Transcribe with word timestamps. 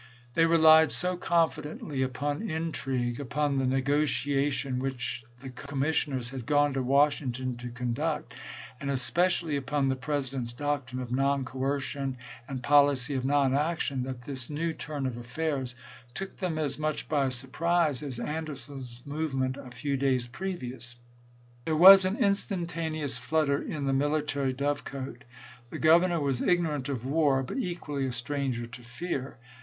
They 0.33 0.47
relied 0.47 0.91
so 0.91 1.15
confidently 1.15 2.01
upon 2.01 2.41
intrigue, 2.49 3.19
upon 3.19 3.59
the" 3.59 3.67
negotiation" 3.67 4.79
which 4.79 5.23
the 5.41 5.51
commissioners 5.51 6.31
had 6.31 6.47
gone 6.47 6.73
to 6.73 6.81
Washington 6.81 7.55
to 7.57 7.69
conduct, 7.69 8.33
and 8.79 8.89
especially 8.89 9.57
upon 9.57 9.89
the 9.89 9.95
President's 9.95 10.53
doctrine 10.53 11.03
of 11.03 11.11
non 11.11 11.45
coercion 11.45 12.17
and 12.47 12.63
policy 12.63 13.13
of 13.13 13.25
non 13.25 13.53
action, 13.53 14.01
that 14.01 14.21
this 14.21 14.49
new 14.49 14.73
turn 14.73 15.05
of 15.05 15.17
affairs 15.17 15.75
took 16.15 16.35
them 16.37 16.57
as 16.57 16.79
much 16.79 17.07
by 17.07 17.29
surprise 17.29 18.01
as 18.01 18.19
Anderson's 18.19 19.03
movement 19.05 19.55
a 19.55 19.69
few 19.69 19.97
days 19.97 20.25
previous. 20.25 20.95
There 21.65 21.75
was 21.75 22.05
an 22.05 22.17
instantaneous 22.17 23.19
flutter 23.19 23.61
in 23.61 23.85
the 23.85 23.93
military 23.93 24.53
dove 24.53 24.83
cote. 24.83 25.25
The 25.69 25.77
Governor 25.77 26.19
was 26.19 26.41
ignorant 26.41 26.89
of 26.89 27.05
war, 27.05 27.43
but 27.43 27.59
equally 27.59 28.07
a 28.07 28.11
stranger 28.11 28.65
to 28.65 28.81
fear. 28.83 29.37